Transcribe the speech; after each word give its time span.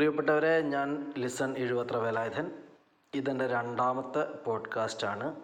പ്രിയപ്പെട്ടവരെ 0.00 0.60
ഞാൻ 0.60 1.12
ലിസൺ 1.18 1.56
എഴുപത്ര 1.56 1.96
വേലായുധൻ. 1.96 2.52
ഇതെന്റെ 3.14 3.46
രണ്ടാമത്തെ 3.46 4.32
പോഡ്കാസ്റ്റാണ്. 4.32 5.36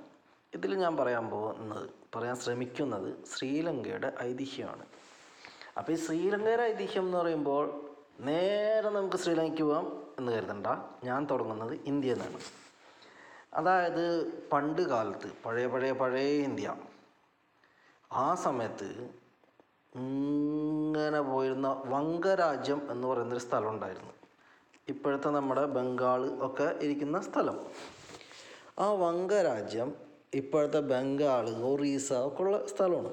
ഇതിൽ 0.54 0.74
ഞാൻ 0.74 0.96
പറയാൻ 0.96 1.28
പോകുന്നത് 1.28 1.90
പറയാൻ 2.16 2.36
ശ്രമിക്കുന്നത് 2.36 3.14
ശ്രീലങ്കയുടെ 3.34 4.12
ഐതിഹ്യമാണ്. 4.22 4.86
അപ്പോൾ 5.78 5.92
ഈ 5.92 5.94
ശ്രീലങ്കയുടെ 5.94 6.62
ഐതിഹ്യം 6.62 7.02
എന്ന് 7.02 7.18
പറയുമ്പോൾ 7.18 7.90
നേരെ 8.20 8.90
നമുക്ക് 8.90 9.16
ശ്രീലങ്കയ്ക്ക് 9.16 9.62
പോകാം 9.62 10.02
എന്ന് 10.18 10.32
കരുതണ്ട. 10.32 10.66
ഞാൻ 11.04 11.26
തുടങ്ങുന്നത് 11.30 11.78
ഇന്ത്യയിൽ 11.86 12.14
നിന്നാണ്. 12.14 12.44
അതായത് 13.54 14.38
പണ്ട് 14.52 14.82
കാലത്ത് 14.82 15.30
പഴയ 15.44 15.66
പഴയ 15.66 15.92
പഴയ 15.92 16.42
ഇന്ത്യ. 16.42 16.74
ആ 18.12 18.34
സമയത്ത് 18.34 19.10
ഇങ്ങനെ 19.94 21.20
പോയിരുന്ന 21.20 21.82
വങ്കരാജ്യം 21.86 22.90
എന്ന് 22.90 23.08
പറയുന്നൊരു 23.08 23.40
സ്ഥലം 23.40 23.70
ഉണ്ടായിരുന്നു. 23.70 24.15
ഇപ്പോഴത്തെ 24.88 25.28
നമ്മുടെ 25.28 25.66
ബംഗാൾ 25.66 26.40
ഒക്കെ 26.40 26.66
ഇരിക്കുന്ന 26.82 27.20
സ്ഥലം. 27.20 27.56
ആ 28.78 28.92
വംഗരാജ്യം 28.92 29.96
ഇപ്പോഴത്തെ 30.34 30.80
ബംഗാൾ 30.80 31.50
ഒറീസ 31.50 32.12
ഒക്കെ 32.12 32.42
ഉള്ള 32.42 32.66
സ്ഥലമാണ്. 32.66 33.10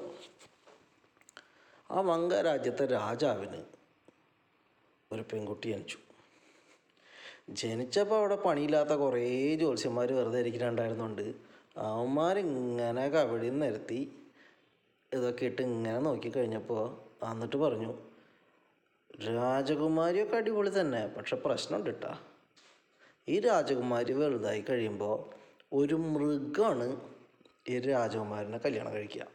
ആ 1.90 2.00
വംഗരാജ്യത്തെ 2.00 2.86
രാജാവിന് 2.86 3.60
ഒരു 5.12 5.22
പെൺകുട്ടി 5.22 5.68
ജനിച്ചു. 5.68 5.98
ജനിച്ചപ്പോൾ 7.50 8.16
അവിടെ 8.16 8.36
പണിയില്ലാത്ത 8.36 8.92
കുറേ 8.92 9.54
ജ്യോത്സ്യന്മാർ 9.56 10.12
വെറുതെ 10.12 10.38
ഇരിക്കുന്നുണ്ടായിരുന്നുണ്ട് 10.38 11.34
അവന്മാരിങ്ങനെ 11.76 13.08
കവടി 13.08 13.50
നിരത്തി 13.50 14.00
ഇതൊക്കെ 15.12 15.44
ഇട്ട് 15.44 15.62
ഇങ്ങനെ 15.62 15.98
നോക്കി 15.98 16.28
കഴിഞ്ഞപ്പോൾ 16.28 16.84
എന്നിട്ട് 17.32 17.56
പറഞ്ഞു 17.56 17.92
രാജകുമാരിയൊക്കെ 19.14 20.36
അടിപൊളി 20.36 20.80
തന്നെ. 20.80 21.06
പക്ഷെ 21.06 21.36
പ്രശ്നമുണ്ട് 21.36 21.90
കേട്ടോ 21.90 22.12
ഈ 23.28 23.40
രാജകുമാരി 23.40 24.12
വലുതായി 24.12 24.60
കഴിയുമ്പോൾ 24.60 25.16
ഒരു 25.72 25.94
മൃഗമാണ് 25.94 27.00
ഈ 27.68 27.78
രാജകുമാരനെ 27.78 28.58
കല്യാണം 28.58 28.92
കഴിക്കുക 28.94 29.26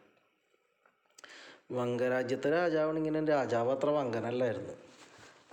വംഗരാജ്യത്തെ 1.71 2.49
രാജാവാണിങ്ങനെ 2.49 3.25
രാജാവ് 3.25 3.71
അത്ര 3.71 3.89
വങ്കനല്ലായിരുന്നു. 3.89 4.73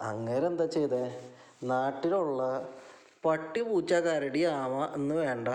അങ്ങനെ 0.00 0.46
എന്താ 0.46 0.66
ചെയ്തേ? 0.66 1.32
നാട്ടിലുള്ള 1.62 2.68
പട്ടി 3.24 3.60
പൂച്ച 3.60 3.94
കരടി 3.94 4.42
ആമ 4.42 4.92
എന്ന് 4.94 5.14
വേണ്ട 5.14 5.48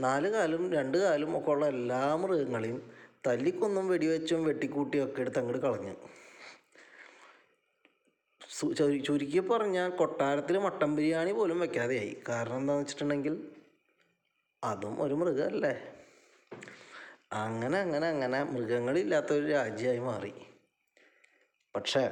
നാല് 0.00 0.28
കാലും 0.28 0.72
രണ്ട് 0.72 0.98
കാലും 0.98 1.38
ഒക്കെ 1.38 1.50
ഉള്ള 1.50 1.66
എല്ലാ 1.66 2.16
മൃഗങ്ങളെയും 2.16 2.90
തല്ലിക്കൊന്നും 3.26 3.88
വെടിവെച്ചും 3.88 4.44
വെട്ടിക്കൂട്ടിയും 4.44 5.04
ഒക്കെ 5.04 5.20
എടുത്ത് 5.20 5.38
അങ്ങോട്ട് 5.38 5.62
കളഞ്ഞു. 5.66 5.94
ചുരുക്കി 9.06 9.40
പറഞ്ഞാൽ 9.40 9.90
കൊട്ടാരത്തിൽ 9.90 10.58
മട്ടൻ 10.58 10.96
ബിരിയാണി 10.96 11.32
പോലും 11.32 11.60
വെക്കാതെയായി. 11.60 12.22
കാരണം 12.28 12.56
എന്താണെന്ന് 12.56 12.82
വെച്ചിട്ടുണ്ടെങ്കിൽ 12.82 13.34
അതും 14.62 15.02
ഒരു 15.02 15.14
മൃഗമല്ലേ? 15.14 15.74
അങ്ങനെ 17.32 17.78
അങ്ങനെ 17.78 18.06
അങ്ങനെ 18.08 18.44
മൃഗങ്ങളില്ലാത്ത 18.44 19.32
ഒരു 19.32 19.46
രാജ്യമായി 19.46 19.98
മാറി. 19.98 20.32
പക്ഷേ 21.74 22.02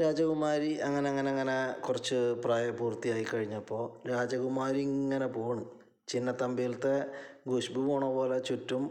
രാജകുമാരി 0.00 0.78
അങ്ങനെ 0.78 1.10
അങ്ങനെ 1.10 1.30
അങ്ങനെ 1.30 1.80
കുറച്ച് 1.80 2.14
പ്രായപൂർത്തിയായി 2.44 3.24
കഴിഞ്ഞപ്പോൾ 3.34 3.84
രാജകുമാരി 4.08 4.80
ഇങ്ങനെ 4.80 5.26
പോണ്. 5.26 5.64
ചിന്നത്തമ്പിയിലത്തെ 6.08 6.96
ഖുശ്ബു 7.48 7.80
പോണ 7.80 8.04
പോലെ 8.04 8.38
ചുറ്റും 8.38 8.84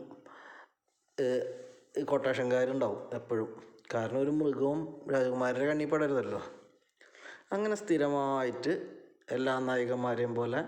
കൊട്ടേഷൻകാരുണ്ടാവും 2.08 3.02
എപ്പോഴും. 3.14 3.50
കാരണം 3.90 4.20
ഒരു 4.20 4.30
മൃഗവും 4.30 5.10
രാജകുമാരന്റെ 5.12 5.66
കണ്ണിൽ 5.66 5.90
പെടരുതല്ലോ. 5.90 6.42
അങ്ങനെ 7.52 7.76
സ്ഥിരമായിട്ട് 7.76 8.74
എല്ലാ 9.32 9.60
നായികന്മാരെയും 9.60 10.36
പോലെ 10.36 10.66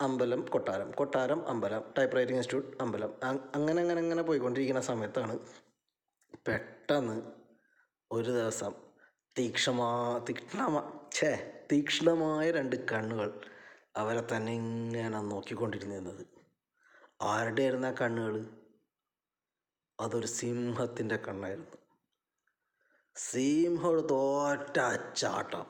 അമ്പലം 0.00 0.44
കൊട്ടാരം 0.44 0.90
കൊട്ടാരം 0.90 1.48
അമ്പലം 1.48 1.82
ടൈപ്പ് 1.98 2.16
റൈറ്റിംഗ് 2.16 2.38
ഇൻസ്റ്റിറ്റ്യൂട്ട് 2.40 2.82
അമ്പലം 2.82 3.10
അങ്ങനെ 3.54 3.80
അങ്ങനെ 3.82 4.00
അങ്ങനെ 4.00 4.22
പോയിക്കൊണ്ടിരിക്കുന്ന 4.22 4.80
സമയത്താണ് 4.80 5.38
പെട്ടെന്ന് 6.46 7.16
ഒരു 8.10 8.30
ദിവസം 8.30 8.72
തീക്ഷ്ണമാ 9.38 9.90
തീക്ഷ്ണമാ 10.28 11.00
ഛേ 11.14 11.30
തീക്ഷ്ണമായ 11.72 12.50
രണ്ട് 12.50 12.76
കണ്ണുകൾ 12.92 13.40
അവരെ 13.96 14.36
തന്നെ 14.36 14.52
ഇങ്ങനെ 14.52 15.08
നോക്കിക്കൊണ്ടിരുന്നത്. 15.08 16.26
ആരുടെ 17.22 17.62
ആയിരുന്നു 17.62 17.88
കണ്ണുകൾ? 17.88 18.36
അതൊരു 20.00 20.26
സിംഹത്തിന്റെ 20.26 21.16
കണ്ണായിരുന്നു. 21.16 21.79
സിംഹം 23.28 23.90
ഒരു 23.90 24.00
തോറ്റ 24.00 24.78
അച്ചാട്ടം. 24.78 25.66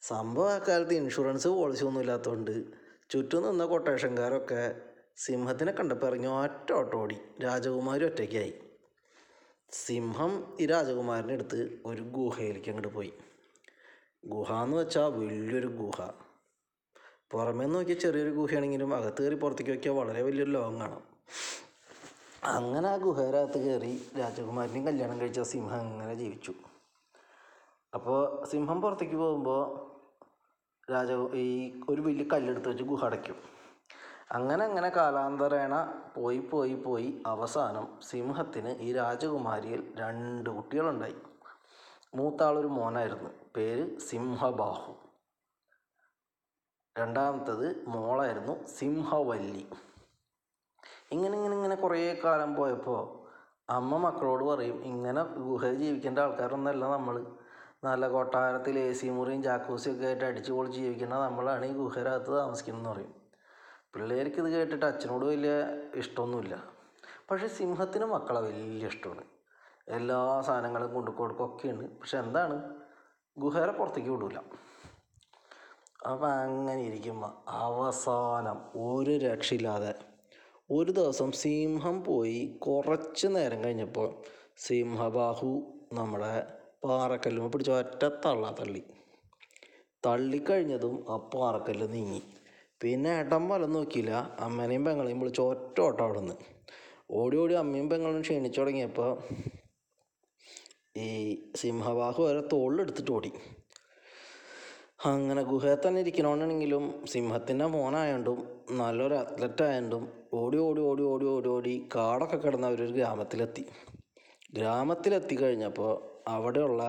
സംഭവം 0.00 0.54
അക്കാലത്ത് 0.54 0.94
ഇൻഷുറൻസ് 0.94 1.48
പോളിസി 1.48 1.84
ഒന്നും 1.84 2.00
ഇല്ലാത്തതുകൊണ്ട് 2.00 2.64
ചുറ്റും 3.10 3.42
നിന്ന 3.42 3.64
കൊട്ടേഷൻകാരൊക്കെ 3.64 4.80
സിംഹത്തിനെ 5.16 5.72
കണ്ടപ്പോൾ 5.72 6.06
ഇറങ്ങി 6.06 6.26
ഒറ്റ 6.26 6.72
ഓട്ടോടി 6.72 6.96
ഓടി. 6.96 7.18
രാജകുമാരി 7.44 8.04
ഒറ്റയ്ക്കായി. 8.04 8.54
സിംഹം 9.72 10.56
ഈ 10.60 10.66
രാജകുമാരനെ 10.66 11.32
എടുത്ത് 11.32 11.78
ഒരു 11.86 12.02
ഗുഹയിലേക്ക് 12.02 12.68
അങ്ങോട്ട് 12.68 12.88
പോയി. 12.88 13.12
ഗുഹ 14.26 14.52
എന്ന് 14.52 14.76
വെച്ചാൽ 14.76 15.06
വലിയൊരു 15.06 15.66
ഗുഹ. 15.66 16.10
പുറമേ 17.30 17.66
നോക്കിയാൽ 17.66 17.98
ചെറിയൊരു 17.98 18.30
ഗുഹയാണെങ്കിലും 18.30 18.94
അകത്ത് 18.94 19.22
കയറി 19.22 19.34
പുറത്തേക്ക് 19.34 19.70
നോക്കിയാൽ 19.70 19.94
വളരെ 19.94 20.22
വലിയൊരു 20.22 20.50
ലോകം 20.50 21.10
അങ്ങനെ 22.44 22.88
ആ 22.88 22.96
ഗുഹേരകത്ത് 22.96 23.58
കയറി 23.64 24.10
രാജകുമാരനെയും 24.18 24.86
കല്യാണം 24.86 25.20
കഴിച്ച 25.20 25.40
സിംഹം 25.40 25.76
അങ്ങനെ 25.76 26.14
ജീവിച്ചു. 26.14 26.54
അപ്പോൾ 27.94 28.44
സിംഹം 28.44 28.80
പുറത്തേക്ക് 28.80 29.14
പോകുമ്പോൾ 29.14 29.90
രാജ 30.92 31.12
ഈ 31.34 31.80
ഒരു 31.88 32.00
വലിയ 32.00 32.24
കല്ലെടുത്ത് 32.32 32.68
വെച്ച് 32.68 32.84
ഗുഹ 32.84 33.04
അടയ്ക്കും. 33.04 33.36
അങ്ങനെ 34.30 34.64
അങ്ങനെ 34.64 34.88
കാലാന്തരേണ 34.88 36.02
പോയി 36.16 36.38
പോയി 36.38 36.74
പോയി 36.74 37.22
അവസാനം 37.26 38.00
സിംഹത്തിന് 38.02 38.68
ഈ 38.68 38.92
രാജകുമാരിയിൽ 38.92 39.94
രണ്ട് 39.96 40.50
കുട്ടികളുണ്ടായി. 40.50 41.16
മൂത്താളൊരു 42.14 42.66
മോനായിരുന്നു 42.66 43.30
പേര് 43.56 43.98
സിംഹബാഹു. 43.98 44.94
രണ്ടാമത്തത് 46.98 47.88
മോളായിരുന്നു 47.88 48.66
സിംഹവല്ലി. 48.66 49.66
ഇങ്ങനെ 51.10 51.36
ഇങ്ങനെ 51.36 51.54
ഇങ്ങനെ 51.54 51.74
കുറേ 51.74 52.20
കാലം 52.24 52.54
പോയപ്പോൾ 52.54 53.00
അമ്മ 53.68 53.96
മക്കളോട് 53.96 54.44
പറയും 54.44 54.84
ഇങ്ങനെ 54.84 55.22
ഗുഹയിൽ 55.22 55.76
ജീവിക്കേണ്ട 55.76 56.18
ആൾക്കാരൊന്നുമല്ല 56.18 56.84
നമ്മൾ 56.84 57.26
നല്ല 57.84 58.08
കൊട്ടാരത്തിൽ 58.08 58.78
എ 58.78 58.92
സി 58.92 59.06
മുറിയും 59.06 59.42
ജാക്കൂസിയും 59.42 59.94
ഒക്കെ 59.94 60.06
ആയിട്ട് 60.06 60.24
അടിച്ചു 60.24 60.52
പൊളിച്ച് 60.52 60.80
ജീവിക്കുന്ന 60.80 61.14
നമ്മളാണ് 61.14 61.66
ഈ 61.66 61.72
ഗുഹരകത്ത് 61.72 62.32
താമസിക്കുന്നതെന്ന് 62.32 62.90
പറയും. 62.90 63.14
പിള്ളേർക്ക് 63.94 64.36
ഇത് 64.36 64.48
കേട്ടിട്ട് 64.48 64.84
അച്ഛനോട് 64.84 65.24
വലിയ 65.24 65.52
ഇഷ്ടമൊന്നുമില്ല. 65.94 66.62
പക്ഷേ 67.30 67.48
സിംഹത്തിന് 67.48 68.04
മക്കളെ 68.04 68.40
വലിയ 68.40 68.86
ഇഷ്ടമാണ്. 68.86 69.24
എല്ലാ 69.88 70.40
സാധനങ്ങളും 70.40 70.94
കൊണ്ടു 70.94 71.10
കൊടുക്കൊക്കെയുണ്ട് 71.10 71.84
പക്ഷെ 72.00 72.18
എന്താണ്? 72.18 72.56
ഗുഹയുടെ 73.36 73.72
പുറത്തേക്ക് 73.72 74.10
വിടൂല. 74.10 74.38
അപ്പം 76.10 76.28
അങ്ങനെ 76.30 76.80
ഇരിക്കുമ്പോൾ 76.80 77.32
അവസാനം 77.48 78.60
ഒരു 78.86 79.10
രക്ഷയില്ലാതെ 79.10 80.09
ഒരു 80.76 80.90
ദിവസം 80.90 81.32
സിംഹം 81.32 82.04
പോയി 82.04 82.40
കുറച്ച് 82.66 83.26
നേരം 83.26 83.64
കഴിഞ്ഞപ്പോൾ 83.64 84.08
സിംഹബാഹു 84.66 85.48
നമ്മുടെ 85.92 86.34
പാറക്കല്ലുമ 86.84 87.46
പിടിച്ച 87.46 87.70
ഒറ്റ 87.70 88.04
തള്ള 88.24 88.56
തള്ളി. 88.60 88.82
തള്ളിക്കഴിഞ്ഞതും 90.06 90.94
ആ 91.08 91.16
പാറക്കല്ല് 91.34 91.86
നീങ്ങി. 91.92 92.22
പിന്നെ 92.82 93.10
ഏട്ടൻ 93.10 93.48
വല 93.48 93.66
നോക്കിയില്ല. 93.66 94.12
അമ്മേനെയും 94.40 94.84
പെങ്ങളെയും 94.84 95.20
വിളിച്ച് 95.20 95.40
ഒറ്റ 95.40 95.80
ഓട്ടം 95.80 96.04
അവിടെ 96.04 96.20
നിന്ന് 96.20 96.36
ഓടി 97.10 97.36
ഓടി 97.36 97.54
അമ്മയും 97.54 97.90
പെങ്ങളും 97.90 98.20
ക്ഷീണിച്ചു 98.20 98.60
തുടങ്ങിയപ്പോൾ 98.60 99.10
ഈ 101.06 101.08
സിംഹബാഹു 101.56 102.22
വരെ 102.22 102.42
തോളിലെടുത്തിട്ട് 102.52 103.10
ഓടി. 103.10 103.32
അങ്ങനെ 105.00 105.42
ഗുഹയിൽ 105.42 105.88
തന്നെ 105.88 106.00
ഇരിക്കണമെന്നുണ്ടെങ്കിലും 106.00 107.04
സിംഹത്തിന്റെ 107.06 107.66
മോനായതുകൊണ്ടും 107.66 108.38
നല്ലൊരു 108.70 109.14
അത്ലറ്റ് 109.14 109.62
ആയതുകൊണ്ടും 109.62 110.02
ഓടി 110.32 110.58
ഓടി 110.58 110.80
ഓടി 110.80 111.02
ഓടി 111.02 111.24
ഓടി 111.24 111.48
ഓടി 111.48 111.88
കാടൊക്കെ 111.96 112.36
കിടന്ന 112.36 112.66
അവരൊരു 112.66 112.92
ഗ്രാമത്തിലെത്തി. 112.92 113.64
ഗ്രാമത്തിലെത്തി 114.54 115.34
കഴിഞ്ഞപ്പോൾ 115.34 115.92
അവിടെയുള്ള 116.28 116.82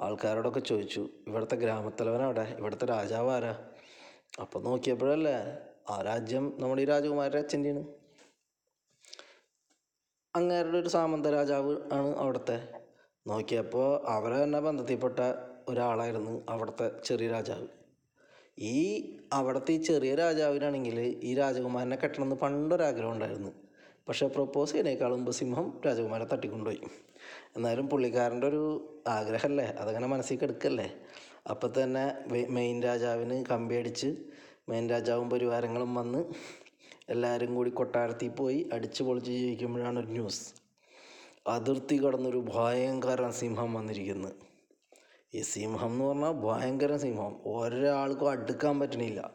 ആൾക്കാരോടൊക്കെ 0.00 0.60
ചോദിച്ചു 0.60 1.08
ഇവിടുത്തെ 1.28 1.56
ഗ്രാമത്തലവനവിടെ? 1.56 2.56
ഇവിടുത്തെ 2.58 2.86
രാജാവ് 2.86 3.30
ആരാ 3.30 3.54
അപ്പം 4.40 4.64
നോക്കിയപ്പോഴല്ലേ 4.64 5.36
ആ 5.90 6.02
രാജ്യം 6.02 6.56
നമ്മുടെ 6.58 6.82
ഈ 6.82 6.84
രാജകുമാരുടെ 6.84 7.38
അച്ഛന്റെയാണ്. 7.38 7.82
അങ്ങേരുടെ 10.36 10.78
ഒരു 10.78 10.88
സാമന്ത 10.88 11.26
രാജാവ് 11.26 11.92
ആണ് 11.92 12.16
അവിടുത്തെ. 12.16 12.58
നോക്കിയപ്പോൾ 13.26 14.06
അവരെ 14.08 14.44
തന്നെ 14.44 14.60
ബന്ധത്തിൽപ്പെട്ട 14.60 15.20
ഒരാളായിരുന്നു 15.68 16.42
അവിടുത്തെ 16.48 16.90
ചെറിയ 17.04 17.28
രാജാവ്. 17.28 17.66
ഈ 18.58 18.76
അവിടുത്തെ 19.32 19.72
ഈ 19.72 19.82
ചെറിയ 19.82 20.14
രാജാവിനാണെങ്കിൽ 20.14 20.98
ഈ 21.22 21.34
രാജകുമാരനെ 21.34 21.96
കെട്ടണമെന്ന് 21.96 22.36
പണ്ടൊരാഗ്രഹം 22.36 23.12
ഉണ്ടായിരുന്നു. 23.12 23.50
പക്ഷേ 24.08 24.26
പ്രൊപ്പോസ് 24.26 24.72
ചെയ്യുന്നതിനേക്കാൾ 24.72 25.14
മുമ്പ് 25.16 25.30
സിംഹം 25.30 25.80
രാജകുമാരനെ 25.86 26.28
തട്ടിക്കൊണ്ടുപോയി. 26.32 26.80
എന്നാലും 27.56 27.88
പുള്ളിക്കാരന്റെ 27.88 28.46
ഒരു 28.46 28.62
ആഗ്രഹമല്ലേ? 29.08 29.64
അതങ്ങനെ 29.64 30.06
മനസ്സിൽ 30.06 30.38
കിടക്കല്ലേ 30.38 30.92
അപ്പം 31.50 31.70
തന്നെ 31.82 32.14
മെയിൻ 32.50 32.82
രാജാവിന് 32.82 33.44
കമ്പി 33.44 33.74
അടിച്ച് 33.74 34.16
മെയിൻ 34.68 34.88
രാജാവും 34.90 35.30
പരിവാരങ്ങളും 35.30 35.94
വന്ന് 35.94 36.24
എല്ലാവരും 37.08 37.54
കൂടി 37.54 37.70
കൊട്ടാരത്തിൽ 37.70 38.28
പോയി 38.28 38.70
അടിച്ച് 38.72 39.02
പൊളിച്ച് 39.02 39.30
ജീവിക്കുമ്പോഴാണ് 39.30 39.98
ഒരു 39.98 40.06
ന്യൂസ് 40.06 40.42
അതിർത്തി 41.48 41.96
കടന്നൊരു 42.04 42.44
ഭയങ്കര 42.54 43.30
സിംഹം 43.30 43.74
വന്നിരിക്കുന്നു. 43.74 44.45
ഈ 45.34 45.40
സിംഹം 45.40 45.92
എന്ന് 45.92 46.04
പറഞ്ഞാൽ 46.04 46.30
ഭയങ്കര 46.30 46.96
സിംഹം. 46.96 47.36
ഒരാൾക്കും 47.46 48.30
അടുക്കാൻ 48.30 48.80
പറ്റണില്ല. 48.80 49.30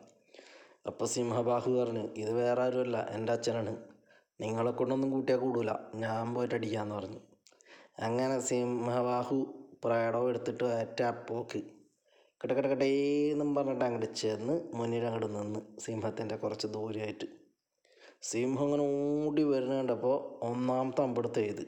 അപ്പോൾ 0.87 1.05
സിംഹബാഹു 1.05 1.71
പറഞ്ഞു 1.71 1.99
ഇത് 1.99 2.31
വേറെ 2.31 2.61
ആരുമല്ല 2.61 3.07
എന്റെ 3.11 3.33
അച്ഛനാണ്. 3.33 3.77
നിങ്ങളെ 4.41 4.71
കൊണ്ടൊന്നും 4.71 5.11
കൂട്ടിയാൽ 5.11 5.39
കൂടൂല. 5.39 5.71
ഞാൻ 5.95 6.33
പോയിട്ട് 6.33 6.55
അടിക്കാമെന്ന് 6.55 6.95
പറഞ്ഞു. 6.95 7.19
അങ്ങനെ 7.99 8.39
സിംഹബാഹു 8.39 9.53
പ്രേടവും 9.85 10.29
എടുത്തിട്ട് 10.29 10.63
ഒറ്റ 10.63 11.03
പോക്ക്. 11.29 11.61
കിടക്കിടക്കട്ടേന്നും 12.43 13.55
പറഞ്ഞിട്ട് 13.55 13.85
അങ്ങോട്ട് 13.85 14.15
ചെന്ന് 14.15 14.61
മുന്നിൽ 14.73 15.03
അങ്ങോട്ട് 15.03 15.35
നിന്ന് 15.35 15.59
സിംഹത്തിന്റെ 15.79 16.35
കുറച്ച് 16.35 16.67
ദൂരമായിട്ട് 16.67 17.25
സിംഹം 18.21 18.63
അങ്ങനെ 18.65 18.83
ഓടി 18.83 19.43
വരുന്ന 19.43 19.73
കണ്ടപ്പോൾ 19.73 20.45
ഒന്നാം 20.45 20.93
തമ്പെടുത്ത് 20.99 21.39
എഴുത് 21.39 21.67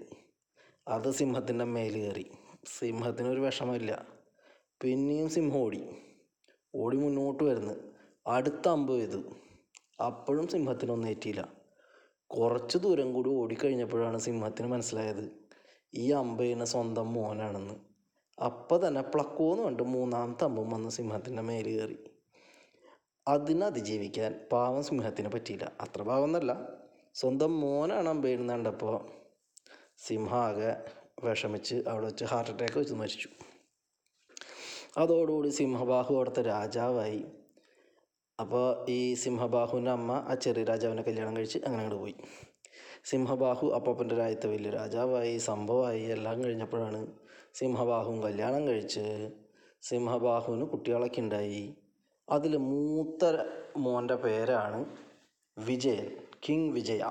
അത് 0.87 1.11
സിംഹത്തിന്റെ 1.11 1.65
മേൽ 1.65 1.93
കയറി. 1.93 2.31
സിംഹത്തിനൊരു 2.65 3.39
വിഷമമില്ല. 3.39 4.07
പിന്നെയും 4.81 5.29
സിംഹം 5.29 5.57
ഓടി. 5.57 5.83
ഓടി 6.75 6.97
മുന്നോട്ട് 6.97 7.43
വരുന്നു. 7.43 7.73
അടുത്ത 8.27 8.67
അമ്പ് 8.67 8.93
ചെയ്തു 8.93 9.23
അപ്പോഴും 10.05 10.47
സിംഹത്തിനൊന്നും 10.47 11.09
ഏറ്റിയില്ല. 11.09 11.53
കുറച്ച് 12.27 12.77
ദൂരം 12.77 13.13
കൂടി 13.13 13.29
ഓടിക്കഴിഞ്ഞപ്പോഴാണ് 13.29 14.17
സിംഹത്തിന് 14.17 14.67
മനസ്സിലായത് 14.67 15.31
ഈ 15.93 16.11
അമ്പ 16.11 16.41
ചെയ്യുന്ന 16.41 16.65
സ്വന്തം 16.65 17.13
മോനാണെന്ന്. 17.13 17.73
അപ്പം 18.45 18.87
തന്നെ 18.87 19.01
പ്ലക്കോന്ന് 19.01 19.63
കണ്ട് 19.63 19.83
മൂന്നാമത്തെ 19.83 20.43
അമ്പും 20.43 20.69
വന്ന് 20.69 20.89
സിംഹത്തിന്റെ 20.89 21.41
മേൽ 21.41 21.63
കയറി. 21.63 21.97
അതിനെ 23.27 23.65
അതിജീവിക്കാൻ 23.65 24.47
പാവം 24.51 24.83
സിംഹത്തിന് 24.83 25.29
പറ്റിയില്ല. 25.29 25.71
അത്ര 25.81 26.01
പാവം 26.01 26.23
എന്നല്ല 26.23 26.57
സ്വന്തം 27.13 27.61
മോനാണ് 27.61 28.09
അമ്പെയ്യുന്നത് 28.09 28.55
കണ്ടപ്പോൾ 28.55 29.09
സിംഹ 29.97 30.35
ആകെ 30.35 31.02
വിഷമിച്ച് 31.25 31.83
അവിടെ 31.87 32.05
വെച്ച് 32.05 32.25
ഹാർട്ട് 32.25 32.51
അറ്റാക്ക് 32.51 32.79
വെച്ച് 32.79 32.93
മരിച്ചു. 32.93 33.29
അതോടുകൂടി 34.97 35.49
സിംഹബാഹു 35.49 36.15
അവിടുത്തെ 36.15 36.41
രാജാവായി. 36.41 37.25
അപ്പോൾ 38.39 38.89
ഈ 38.89 39.13
സിംഹബാഹുവിന്റെ 39.13 39.91
അമ്മ 39.91 40.11
ആ 40.11 40.33
ചെറിയ 40.33 40.63
രാജാവിനെ 40.63 41.01
കല്യാണം 41.01 41.37
കഴിച്ച് 41.37 41.57
അങ്ങനെ 41.57 41.83
അങ്ങോട്ട് 41.83 42.01
പോയി. 42.01 42.15
സിംഹബാഹു 43.05 43.67
അപ്പന്റെ 43.67 44.15
രാജ്യത്തെ 44.15 44.47
വലിയ 44.47 44.69
രാജാവായി 44.69 45.37
സംഭവമായി 45.37 46.03
എല്ലാം 46.03 46.43
കഴിഞ്ഞപ്പോഴാണ് 46.43 47.07
സിംഹബാഹുവും 47.53 48.23
കല്യാണം 48.23 48.67
കഴിച്ച് 48.67 49.29
സിംഹബാഹുവിന് 49.81 50.65
കുട്ടികളൊക്കെ 50.65 51.21
ഉണ്ടായി. 51.21 51.75
അതിൽ 52.29 52.57
മൂത്ത 52.57 53.25
മോന്റെ 53.77 54.15
പേരാണ് 54.15 54.85
വിജയൻ 55.57 56.17
കിങ് 56.49 56.71
വിജയ. 56.71 57.05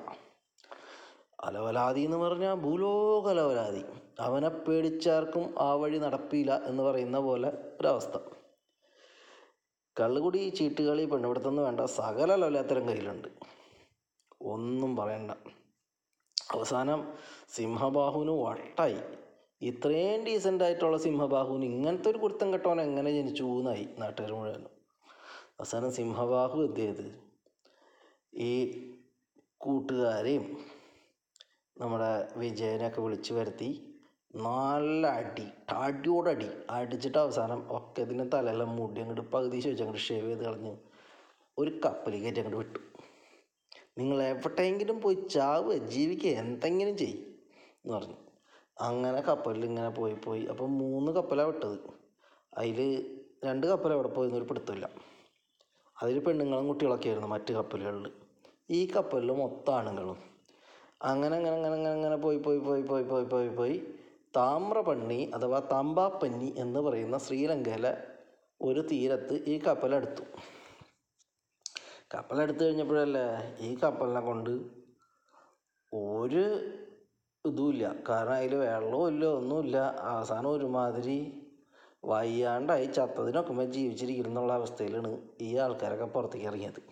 അലവലാതി 1.42 2.00
എന്ന് 2.00 2.16
പറഞ്ഞാൽ 2.16 2.54
ഭൂലോക 2.54 3.28
അലവലാതി 3.28 3.84
അവനെ 4.20 4.48
പേടിച്ചാർക്കും 4.48 5.54
ആ 5.58 5.74
വഴി 5.74 5.98
നടപ്പില്ല 5.98 6.62
എന്ന് 6.66 6.82
പറയുന്ന 6.82 7.18
പോലെ 7.18 7.48
ഒരവസ്ഥ. 7.80 8.16
കള്ളുകുടി 9.96 10.48
ചീട്ടുകളി 10.48 11.04
പെണ്ണുപിടുത്തൊന്നും 11.04 11.64
വേണ്ട. 11.64 11.80
സകല 11.80 12.34
ലവലാത്തരം 12.34 12.88
കയ്യിലുണ്ട്. 12.88 13.28
ഒന്നും 14.42 14.96
പറയണ്ട. 14.96 15.30
അവസാനം 16.54 17.00
സിംഹബാഹുവിന് 17.48 18.30
വട്ടായി. 18.30 19.00
ഇത്രയും 19.62 20.24
ഡീസന്റ് 20.26 20.64
ആയിട്ടുള്ള 20.64 20.96
സിംഹബാഹുവിന് 20.96 21.64
ഇങ്ങനത്തെ 21.64 22.08
ഒരു 22.10 22.18
കുരുത്തം 22.18 22.52
കെട്ടവൻ 22.52 22.80
എങ്ങനെ 22.80 23.10
ജനിച്ചു 23.10 23.42
എന്നായി 23.42 23.88
നാട്ടുകാർ 23.98 24.32
മുഴുവൻ 24.32 24.64
അവസാനം 25.58 25.92
സിംഹബാഹു 25.92 26.58
എന്ത് 26.58 26.80
ചെയ്ത്? 26.80 27.06
ഈ 28.34 28.52
കൂട്ടുകാരെയും 29.58 30.71
നമ്മുടെ 31.80 32.28
വിജയനെയൊക്കെ 32.36 33.00
വിളിച്ചു 33.00 33.34
വരുത്തി. 33.34 33.98
നല്ല 34.36 35.06
അടി 35.06 35.46
അടിയോടടി 35.70 36.46
അടിച്ചിട്ട് 36.70 37.18
അവസാനം 37.18 37.66
ഒക്കെ 37.70 38.02
ഇതിന്റെ 38.02 38.24
തലയെല്ലാം 38.24 38.76
മുടി 38.76 39.00
അങ്ങോട്ട് 39.00 39.32
പകുതി 39.32 39.60
ചോദിച്ചു 39.60 39.82
അങ്ങോട്ട് 39.82 40.02
ഷേവ് 40.02 40.26
ചെയ്ത് 40.26 40.44
കളഞ്ഞ് 40.44 40.76
ഒരു 41.58 41.80
കപ്പൽ 41.84 42.22
കയറ്റി 42.22 42.40
അങ്ങോട്ട് 42.40 42.56
വിട്ടു. 42.56 42.78
നിങ്ങൾ 43.98 44.22
എവിടെയെങ്കിലും 44.22 45.00
പോയി 45.00 45.14
ചാവുക 45.14 45.76
ജീവിക്കുക 45.76 46.30
എന്തെങ്കിലും 46.30 46.96
ചെയ് 46.96 47.14
എന്ന് 47.84 47.94
പറഞ്ഞു. 47.94 48.14
അങ്ങനെ 48.80 49.20
കപ്പലിൽ 49.20 49.64
ഇങ്ങനെ 49.64 49.88
പോയി 49.88 50.14
പോയി. 50.14 50.44
അപ്പം 50.44 50.78
മൂന്ന് 50.78 51.12
കപ്പലാണ് 51.12 51.48
വിട്ടത്. 51.48 51.78
അതിൽ 52.58 52.80
രണ്ട് 53.44 53.66
കപ്പൽ 53.66 53.92
എവിടെ 53.92 54.08
പോയി 54.08 54.28
എന്നൊരു 54.28 54.44
പിടുത്തമില്ല. 54.44 54.88
അതിൽ 56.02 56.18
പെണ്ണുങ്ങളും 56.18 56.68
കുട്ടികളൊക്കെ 56.68 57.08
ആയിരുന്നു 57.08 57.28
മറ്റ് 57.28 57.52
കപ്പലുകളിൽ. 57.52 58.12
ഈ 58.70 58.86
കപ്പലിൽ 58.96 59.32
മൊത്തം 59.32 59.74
ആണുങ്ങളും. 59.74 60.31
അങ്ങനെ 61.02 61.36
അങ്ങനെ 61.36 61.56
അങ്ങനെ 61.56 61.74
അങ്ങനെ 61.74 61.94
അങ്ങനെ 61.94 62.16
പോയി 62.16 62.38
പോയി 62.38 62.58
പോയി 62.58 62.82
പോയി 62.82 63.02
പോയി 63.02 63.24
പോയി 63.24 63.48
പോയി. 63.48 63.76
താമ്രപണ്ണി 64.36 65.30
അഥവാ 65.34 65.58
തമ്പാപ്പന്നി 65.72 66.54
എന്ന് 66.58 66.80
പറയുന്ന 66.80 67.18
ശ്രീലങ്കയിലെ 67.18 67.92
ഒരു 68.60 68.80
തീരത്ത് 68.80 69.34
ഈ 69.46 69.58
കപ്പലെടുത്തു. 69.58 70.22
കപ്പലെടുത്തു 72.14 72.64
കഴിഞ്ഞപ്പോഴല്ലേ 72.64 73.26
ഈ 73.60 73.76
കപ്പലിനെ 73.84 74.20
കൊണ്ട് 74.20 74.50
ഒരു 75.92 76.44
ഇതുമില്ല. 77.44 77.94
കാരണം 78.08 78.32
അതിൽ 78.32 78.54
വെള്ളവും 78.54 79.08
ഇല്ല 79.08 79.24
ഒന്നുമില്ല. 79.26 79.76
അവസാനം 80.00 80.50
ഒരുമാതിരി 80.50 81.18
വയ്യാണ്ടായി. 82.04 82.86
ചത്തതിനൊക്കെ 82.86 83.64
ജീവിച്ചിരിക്കുന്നുള്ള 83.64 84.52
അവസ്ഥയിലാണ് 84.52 85.18
ഈ 85.40 85.56
ആൾക്കാരൊക്കെ 85.56 86.04
പുറത്തേക്ക് 86.04 86.46
ഇറങ്ങിയത്. 86.46 86.91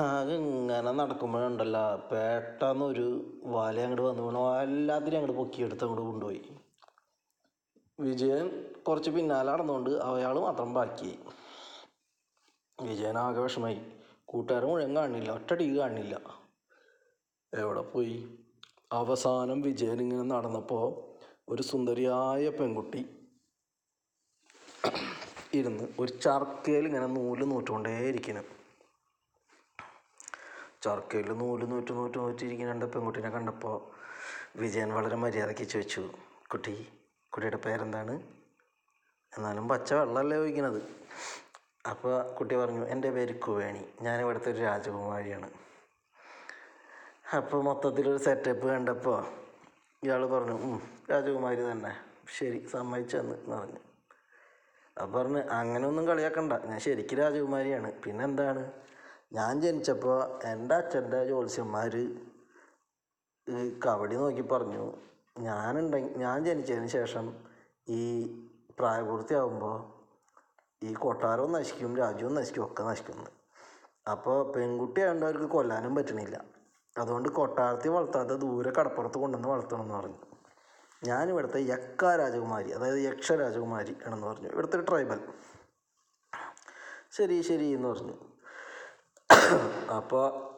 ആകെ 0.00 0.34
ഇങ്ങനെ 0.34 0.92
നടക്കുമ്പോഴുണ്ടല്ലോ. 0.92 1.96
പെട്ടെന്നൊരു 1.96 3.40
വല 3.44 3.80
അങ്ങോട്ട് 3.80 4.02
വന്നു 4.02 4.22
വീണു. 4.22 4.62
എല്ലാത്തിനും 4.62 5.16
അങ്ങോട്ട് 5.16 5.36
പൊക്കിയെടുത്ത് 5.38 5.84
അങ്ങോട്ട് 5.84 6.06
കൊണ്ടുപോയി. 6.06 6.42
വിജയൻ 8.00 8.74
കുറച്ച് 8.88 9.10
പിന്നാലെ 9.10 9.50
നടന്നുകൊണ്ട് 9.50 9.90
അയാൾ 9.90 10.38
മാത്രം 10.38 10.74
ബാക്കി. 10.74 11.18
വിജയൻ 12.82 13.18
ആകെ 13.18 13.40
വിഷമായി. 13.40 13.80
കൂട്ടുകാരൻ 14.24 14.68
മുഴുവൻ 14.68 14.96
കാണില്ല. 14.96 15.32
ഒറ്റടി 15.32 15.78
കാണില്ല. 15.78 16.14
എവിടെ 17.54 17.80
പോയി? 17.80 18.38
അവസാനം 18.92 19.60
വിജയൻ 19.60 20.02
ഇങ്ങനെ 20.02 20.22
നടന്നപ്പോൾ 20.22 21.12
ഒരു 21.48 21.62
സുന്ദരിയായ 21.62 22.48
പെൺകുട്ടി 22.48 23.04
ഇരുന്ന് 25.54 25.84
ഒരു 26.00 26.12
ചർക്കയിൽ 26.12 26.86
ഇങ്ങനെ 26.86 27.06
നൂൽ 27.06 27.44
നൂറ്റുകൊണ്ടേ 27.44 28.08
ഇരിക്കണം 28.08 28.61
ചർക്കയിൽ 30.82 31.32
നൂൽ 31.32 31.64
നൂറ്റ് 31.64 31.92
നൂറ്റ് 31.92 32.18
നൂറ്റിരിക്കുന്ന 32.18 32.86
പെൺകുട്ടീനെ 32.86 33.30
കണ്ടപ്പോൾ 33.30 33.76
വിജയൻ 34.56 34.94
വളരെ 34.94 35.16
മര്യാദയ്ക്ക് 35.16 35.62
ചോദിച്ചു 35.62 36.10
കുട്ടി 36.52 36.88
കുട്ടിയുടെ 37.32 37.56
പേരെന്താണ്? 37.56 38.14
എന്നാലും 39.32 39.68
പച്ച 39.68 39.94
വെള്ളമല്ലേ 39.94 40.36
ചോദിക്കുന്നത് 40.36 40.82
അപ്പോൾ 41.90 42.34
കുട്ടി 42.34 42.54
പറഞ്ഞു 42.54 42.86
എന്റെ 42.86 43.10
പേര് 43.10 43.34
കുവേണി. 43.40 43.84
ഞാൻ 44.02 44.20
ഇവിടുത്തെ 44.20 44.50
ഒരു 44.50 44.58
രാജകുമാരിയാണ്. 44.58 45.50
അപ്പോൾ 47.36 47.62
മൊത്തത്തിലൊരു 47.62 48.18
സെറ്റപ്പ് 48.18 48.66
കണ്ടപ്പോൾ 48.66 49.24
ഇയാൾ 50.04 50.26
പറഞ്ഞു 50.26 50.80
രാജകുമാരി 51.10 51.70
തന്നെ. 51.70 51.92
ശരി 52.38 52.66
സമ്മതിച്ചെന്ന് 52.66 53.36
പറഞ്ഞു. 53.52 53.80
അപ്പം 55.02 55.12
പറഞ്ഞ് 55.12 55.42
അങ്ങനെയൊന്നും 55.42 56.06
കളിയാക്കണ്ട. 56.06 56.52
ഞാൻ 56.52 56.80
ശരിക്കും 56.80 57.18
രാജകുമാരിയാണ്. 57.18 57.92
പിന്നെന്താണ് 57.92 58.72
ഞാൻ 59.32 59.60
ജനിച്ചപ്പോൾ 59.60 60.46
എന്റെ 60.46 60.74
അച്ഛന്റെ 60.74 61.24
ജ്യോത്സ്യന്മാർ 61.24 61.96
ഈ 63.48 63.78
കബഡി 63.86 64.16
നോക്കി 64.16 64.40
പറഞ്ഞു. 64.40 64.96
ഞാനുണ്ടെങ്കിൽ 65.38 66.18
ഞാൻ 66.18 66.44
ജനിച്ചതിന് 66.44 66.86
ശേഷം 66.86 67.36
ഈ 67.88 68.02
പ്രായപൂർത്തിയാകുമ്പോൾ 68.78 69.76
ഈ 70.86 70.92
കൊട്ടാരവും 70.94 71.52
നശിക്കും 71.52 71.96
രാജ്യവും 71.96 72.34
നശിക്കും 72.34 72.64
ഒക്കെ 72.66 72.82
നശിക്കുന്നു 72.82 73.30
അപ്പോൾ 74.10 74.52
പെൺകുട്ടി 74.52 75.00
ആയതുകൊണ്ട് 75.00 75.26
അവർക്ക് 75.26 75.44
കൊല്ലാനും 75.44 75.94
പറ്റണില്ല. 75.94 76.44
അതുകൊണ്ട് 76.98 77.28
കൊട്ടാരത്തിൽ 77.28 77.88
വളർത്താതെ 77.88 78.34
ദൂരെ 78.34 78.70
കടപ്പുറത്ത് 78.70 79.18
കൊണ്ടുവന്ന് 79.18 79.48
വളർത്തണം 79.48 79.82
എന്ന് 79.82 79.94
പറഞ്ഞു. 79.94 80.16
ഞാൻ 81.04 81.28
ഇവിടുത്തെ 81.28 81.60
യക്ക 81.60 82.04
രാജകുമാരി 82.04 82.70
അതായത് 82.70 82.98
യക്ഷ 82.98 83.32
രാജകുമാരി 83.32 83.96
ആണെന്ന് 84.06 84.26
പറഞ്ഞു. 84.26 84.48
ഇവിടുത്തെ 84.48 84.80
ട്രൈബൽ 84.80 85.20
ശരി 87.10 87.42
ശരി 87.42 87.64
എന്ന് 87.64 87.88
പറഞ്ഞു. 87.88 88.14
അപ്പോൾ 89.96 90.52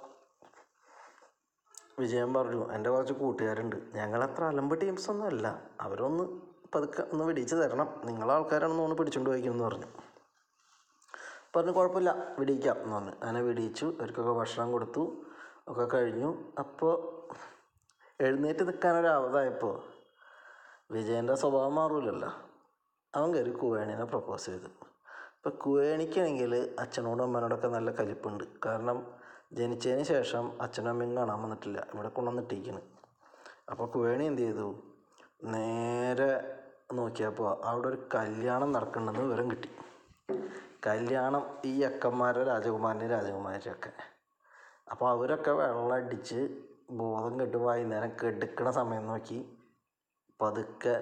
വിജയൻ 1.98 2.34
പറഞ്ഞു 2.34 2.72
എന്റെ 2.72 2.90
കുറച്ച് 2.90 3.12
കൂട്ടുകാരുണ്ട്. 3.12 3.76
ഞങ്ങളത്ര 3.94 4.44
അലമ്പ് 4.44 4.80
ടീംസ് 4.80 5.10
ഒന്നും 5.10 5.26
അല്ല. 5.26 5.62
അവരൊന്ന് 5.80 6.40
പതുക്കെ 6.74 7.02
ഒന്ന് 7.12 7.24
വെടിച്ച് 7.24 7.54
തരണം. 7.54 8.00
നിങ്ങളെ 8.04 8.34
ആൾക്കാരാണെന്ന് 8.34 8.78
തോന്നുന്നു 8.78 8.98
പിടിച്ചുകൊണ്ട് 8.98 9.30
പോയിക്കുമെന്ന് 9.30 9.64
പറഞ്ഞു. 9.64 9.86
പറഞ്ഞു 11.56 11.72
കുഴപ്പമില്ല. 11.72 12.14
വെടിയിക്കാം. 12.38 12.82
എന്ന് 12.82 12.94
പറഞ്ഞു. 12.94 13.10
അങ്ങനെ 13.10 13.42
വെടിയിച്ചു. 13.42 13.86
അവർക്കൊക്കെ 13.86 14.32
ഭക്ഷണം 14.32 14.72
കൊടുത്തു. 14.72 15.24
ഒക്കെ 15.68 15.84
കഴിഞ്ഞു. 15.84 16.52
അപ്പോൾ 16.58 17.24
എഴുന്നേറ്റ് 18.20 18.66
നിൽക്കാനൊരാവതായപ്പോൾ 18.66 19.82
വിജയന്റെ 20.90 21.34
സ്വഭാവം 21.34 21.74
മാറൂലല്ലോ. 21.74 22.32
അവൻ 23.14 23.34
കയറി 23.34 23.50
കുവേണിനെ 23.50 24.04
പ്രപ്പോസ് 24.04 24.46
ചെയ്തു. 24.46 24.93
ഇപ്പം 25.44 25.56
കുവേണിക്കാണെങ്കിൽ 25.58 26.52
അച്ഛനോടും 26.78 27.22
അമ്മനോടൊക്കെ 27.24 27.68
നല്ല 27.68 27.90
കലിപ്പുണ്ട്. 27.90 28.44
കാരണം 28.66 28.98
ജനിച്ചതിന് 29.52 30.02
ശേഷം 30.02 30.62
അച്ഛനും 30.62 30.90
അമ്മയും 30.90 31.16
കാണാൻ 31.16 31.42
വന്നിട്ടില്ല. 31.42 31.86
ഇവിടെ 31.94 32.08
കൊണ്ടുവന്നിട്ടിരിക്കുന്നു 32.08 32.80
അപ്പോൾ 33.70 33.86
കുവേണി 33.86 34.24
എന്ത് 34.24 34.40
ചെയ്തു? 34.42 34.68
നേരെ 35.44 36.28
നോക്കിയപ്പോൾ 36.92 37.60
അവിടെ 37.64 37.88
ഒരു 37.88 37.98
കല്യാണം 38.14 38.72
നടക്കണമെന്ന് 38.72 39.20
വിവരം 39.20 39.50
കിട്ടി. 39.50 39.70
കല്യാണം 40.86 41.44
ഈ 41.64 41.82
അക്കന്മാരെ 41.82 42.44
രാജകുമാരന്റെ 42.44 43.06
രാജകുമാരിയൊക്കെ. 43.06 43.92
അപ്പോൾ 44.90 45.10
അവരൊക്കെ 45.10 45.50
വെള്ളം 45.50 45.92
അടിച്ച് 45.92 46.40
ബോധം 46.90 47.40
കെട്ട് 47.40 47.56
വൈകുന്നേരം 47.56 48.12
കെടുക്കണ 48.24 48.70
സമയം 48.70 49.06
നോക്കി 49.06 49.38
പതുക്കെ 50.42 50.96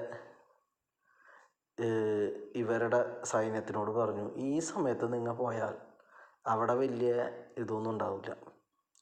ഇവരുടെ 2.57 3.23
സൈന്യത്തിനോട് 3.25 3.91
പറഞ്ഞു 3.91 4.31
ഈ 4.37 4.59
സമയത്ത് 4.59 5.13
നിങ്ങൾ 5.13 5.33
പോയാൽ 5.33 5.75
അവിടെ 6.47 6.75
വലിയ 6.75 7.31
ഇതൊന്നും 7.59 7.91
ഉണ്ടാവില്ല 7.91 8.37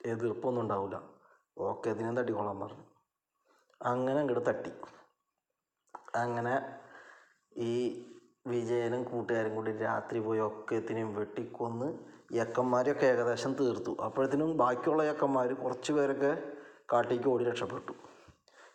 എതിർപ്പൊന്നും 0.07 0.63
ഉണ്ടാവില്ല. 0.63 1.03
ഓക്കെ 1.59 1.91
ഇതിനെ 1.91 2.13
തട്ടിക്കോളാൻ 2.13 2.61
പറഞ്ഞു. 2.61 2.85
അങ്ങനെ 3.83 4.21
അങ്ങോട്ട് 4.21 4.47
തട്ടി. 4.49 4.71
അങ്ങനെ 6.15 6.79
ഈ 7.57 8.07
വിജയനും 8.47 9.05
കൂട്ടുകാരും 9.05 9.55
കൂടി 9.55 9.77
രാത്രി 9.77 10.21
പോയി 10.21 10.41
ഒക്കത്തിനെയും 10.41 11.15
വെട്ടിക്കൊന്ന് 11.15 11.99
യക്കന്മാരെയൊക്കെ 12.33 13.07
ഏകദേശം 13.07 13.53
തീർത്തു. 13.53 13.97
അപ്പോഴത്തേനും 14.05 14.57
ബാക്കിയുള്ള 14.57 15.03
യക്കന്മാർ 15.03 15.53
കുറച്ച് 15.53 15.93
പേരൊക്കെ 15.93 16.43
കാട്ടിലേക്ക് 16.93 17.29
ഓടി 17.29 17.45
രക്ഷപ്പെട്ടു. 17.45 17.93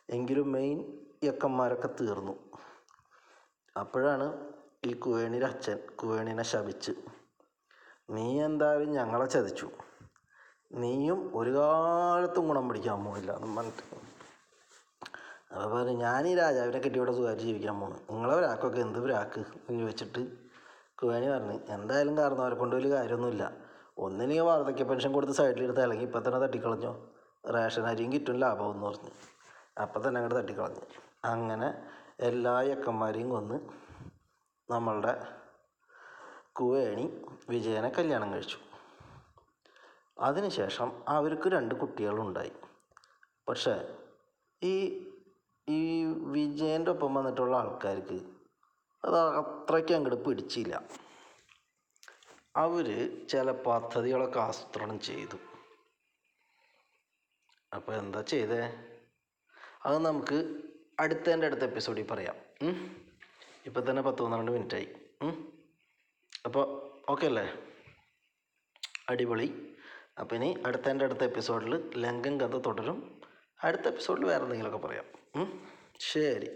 എങ്കിലും 0.09 0.51
മെയിൻ 0.51 1.01
യക്കന്മാരൊക്കെ 1.23 1.87
തീർന്നു. 1.87 2.35
അപ്പോഴാണ് 3.81 4.27
ഈ 4.89 4.91
കുവേണിയുടെ 5.03 5.47
അച്ഛൻ 5.51 5.77
കുവേണിനെ 5.99 6.43
ശപിച്ച് 6.51 6.93
നീ 8.15 8.25
എന്തായാലും 8.47 8.89
ഞങ്ങളെ 8.97 9.25
ചതിച്ചു. 9.35 9.67
നീയും 10.81 11.19
ഒരു 11.39 11.51
കാലത്തും 11.57 12.45
ഗുണം 12.49 12.65
പിടിക്കാൻ 12.69 12.99
പോകില്ല 13.05 13.31
എന്ന് 13.37 13.55
പറഞ്ഞിട്ട്. 13.57 13.83
അപ്പോൾ 15.53 15.67
പറഞ്ഞു 15.73 15.93
ഞാൻ 16.05 16.21
ഈ 16.29 16.33
രാജാവിനെ 16.35 16.79
കെട്ടി 16.85 16.97
ഇവിടെ 16.99 17.13
സുഖമായിട്ട് 17.17 17.43
ജീവിക്കാൻ 17.43 17.75
പോകുന്നു 17.79 17.99
നിങ്ങളെ 18.11 18.33
ഒരാൾക്കൊക്കെ 18.39 18.79
എന്ത് 18.85 18.99
ഒരാൾക്ക് 19.05 19.39
എന്ന് 19.39 19.79
ചോദിച്ചിട്ട് 19.81 20.21
കുവേണി 20.99 21.27
പറഞ്ഞു 21.33 21.57
എന്തായാലും 21.75 22.13
കാരണം 22.19 22.41
അവരെ 22.45 22.55
കൊണ്ട് 22.61 22.75
വലിയ 22.75 22.91
കാര്യമൊന്നുമില്ല. 22.95 23.45
ഒന്നിനെ 24.05 24.39
വാർദ്ധക്യ 24.41 24.85
പെൻഷൻ 24.91 25.11
കൊടുത്ത് 25.17 25.33
സൈഡിലെടുത്ത് 25.39 25.81
അല്ലെങ്കിൽ 25.85 26.05
ഇപ്പം 26.09 26.23
തന്നെ 26.27 26.39
തട്ടിക്കളഞ്ഞോ? 26.45 26.93
റേഷൻ 27.55 27.85
അരിയും 27.91 28.09
കിട്ടും 28.13 28.39
ലാഭമെന്ന് 28.43 28.85
പറഞ്ഞു. 28.87 29.11
അപ്പം 29.83 29.99
തന്നെ 30.07 30.19
അങ്ങോട്ട് 30.19 30.39
തട്ടിക്കളഞ്ഞു. 30.39 30.83
അങ്ങനെ 31.33 31.69
എല്ലാ 32.19 32.61
യക്കന്മാരെയും 32.61 33.29
കൊന്ന് 33.29 33.59
നമ്മളുടെ 34.71 35.37
കുവേണി 36.51 37.25
വിജയനെ 37.49 37.89
കല്യാണം 37.89 38.33
കഴിച്ചു. 38.33 38.57
അതിനുശേഷം 40.19 41.03
അവർക്ക് 41.07 41.49
രണ്ട് 41.49 41.75
കുട്ടികളുണ്ടായി. 41.75 42.51
പക്ഷേ 43.49 43.97
ഈ 44.63 45.05
ഈ 45.69 46.05
വിജയന്റെ 46.05 46.91
ഒപ്പം 46.91 47.13
വന്നിട്ടുള്ള 47.13 47.57
ആൾക്കാർക്ക് 47.57 48.19
അത് 49.05 49.19
അത്രയ്ക്ക് 49.19 49.93
അങ്ങോട്ട് 49.93 50.25
പിടിച്ചില്ല. 50.25 50.83
അവർ 52.55 52.87
ചില 53.27 53.51
പദ്ധതികളൊക്കെ 53.51 54.39
ആസൂത്രണം 54.39 54.99
ചെയ്തു. 54.99 55.37
അപ്പോൾ 57.75 57.95
എന്താ 57.95 58.21
ചെയ്തേ? 58.21 58.61
അത് 59.85 59.97
നമുക്ക് 59.97 60.61
അടുത്തതിന്റെ 60.99 61.47
അടുത്ത 61.47 61.61
എപ്പിസോഡിൽ 61.61 62.07
പറയാം? 62.07 62.35
ഇപ്പം 63.65 63.89
തന്നെ 63.89 64.01
പത്ത് 64.01 64.21
പന്ത്രണ്ട് 64.23 64.51
മിനിറ്റായി. 64.51 64.87
അപ്പോൾ 66.45 66.65
ഓക്കെ 67.11 67.25
അല്ലേ? 67.25 67.53
അടിപൊളി. 69.09 69.75
അപ്പോൾ 70.19 70.35
ഇനി 70.35 70.63
അടുത്തതിന്റെ 70.65 71.05
അടുത്ത 71.05 71.23
എപ്പിസോഡിൽ 71.23 71.91
ലങ്കൻ 71.97 72.39
കഥ 72.39 72.57
തുടരും. 72.57 73.21
അടുത്ത 73.63 73.87
എപ്പിസോഡിൽ 73.87 74.25
വേറെ 74.25 74.43
എന്തെങ്കിലുമൊക്കെ 74.43 74.87
പറയാം. 74.87 75.05
ശരി. 75.99 76.49